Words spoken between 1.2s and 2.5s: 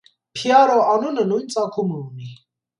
նոյն ծագումը ունի։